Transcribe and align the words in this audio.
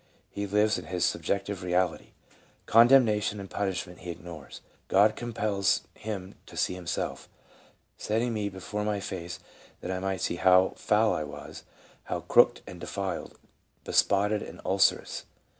He 0.31 0.47
lives 0.47 0.79
in 0.79 0.85
his 0.85 1.05
sub 1.05 1.21
jective 1.21 1.61
reality; 1.61 2.13
condemnation 2.65 3.39
and 3.39 3.47
punishment 3.47 3.99
he 3.99 4.09
ignores. 4.09 4.61
God 4.87 5.15
compels 5.15 5.83
him 5.93 6.33
to 6.47 6.57
see 6.57 6.73
himself...." 6.73 7.29
setting 7.97 8.33
me 8.33 8.49
be 8.49 8.59
fore 8.59 8.83
my 8.83 8.99
face, 8.99 9.39
that 9.81 9.91
I 9.91 9.99
might 9.99 10.21
see 10.21 10.37
how 10.37 10.73
foul 10.75 11.13
I 11.13 11.23
was, 11.23 11.65
how 12.05 12.21
crooked 12.21 12.61
and 12.65 12.79
defiled, 12.81 13.37
bespotted 13.85 14.41
and 14.41 14.59
ulcerous. 14.65 15.25